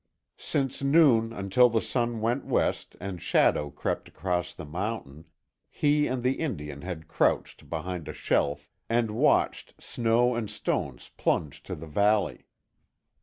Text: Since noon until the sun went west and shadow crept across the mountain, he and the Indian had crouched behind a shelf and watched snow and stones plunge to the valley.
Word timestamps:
Since 0.39 0.81
noon 0.81 1.31
until 1.31 1.69
the 1.69 1.79
sun 1.79 2.21
went 2.21 2.43
west 2.43 2.95
and 2.99 3.21
shadow 3.21 3.69
crept 3.69 4.07
across 4.07 4.51
the 4.51 4.65
mountain, 4.65 5.25
he 5.69 6.07
and 6.07 6.23
the 6.23 6.39
Indian 6.39 6.81
had 6.81 7.07
crouched 7.07 7.69
behind 7.69 8.07
a 8.07 8.13
shelf 8.13 8.71
and 8.89 9.11
watched 9.11 9.75
snow 9.79 10.33
and 10.33 10.49
stones 10.49 11.09
plunge 11.17 11.61
to 11.61 11.75
the 11.75 11.85
valley. 11.85 12.47